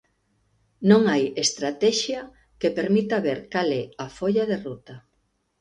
Non 0.89 1.01
hai 1.11 1.23
estratexia 1.45 2.19
que 2.59 2.75
permita 2.77 3.23
ver 3.27 3.39
cal 3.53 3.69
é 3.81 3.83
a 4.05 4.07
folla 4.17 4.43
de 4.51 4.57
ruta. 4.67 4.95